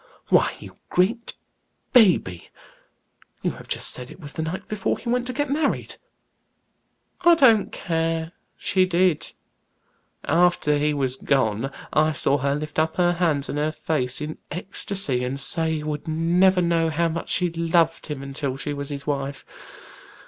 "Why, 0.29 0.55
you 0.59 0.77
great 0.89 1.35
baby! 1.93 2.49
You 3.43 3.51
have 3.51 3.67
just 3.67 3.89
said 3.93 4.09
it 4.09 4.19
was 4.19 4.33
the 4.33 4.41
night 4.41 4.67
before 4.67 4.97
he 4.97 5.07
went 5.09 5.27
to 5.27 5.31
get 5.33 5.47
married!" 5.47 5.97
"I 7.21 7.35
don't 7.35 7.71
care, 7.71 8.31
she 8.57 8.87
did. 8.87 9.31
After 10.23 10.75
he 10.79 10.91
was 10.91 11.17
gone, 11.17 11.69
I 11.93 12.13
saw 12.13 12.39
her 12.39 12.55
lift 12.55 12.79
up 12.79 12.95
her 12.95 13.11
hands 13.13 13.47
and 13.47 13.59
her 13.59 13.71
face 13.71 14.21
in 14.21 14.39
ecstacy, 14.49 15.23
and 15.23 15.39
say 15.39 15.75
he 15.75 15.83
would 15.83 16.07
never 16.07 16.63
know 16.63 16.89
how 16.89 17.07
much 17.07 17.29
she 17.29 17.51
loved 17.51 18.07
him 18.07 18.23
until 18.23 18.57
she 18.57 18.73
was 18.73 18.89
his 18.89 19.05
wife. 19.05 19.45